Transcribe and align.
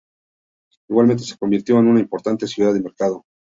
Igualmente, 0.89 1.23
se 1.25 1.37
convirtió 1.37 1.77
en 1.77 1.85
una 1.87 1.99
importante 1.99 2.47
ciudad 2.47 2.73
de 2.73 2.81
mercado. 2.81 3.23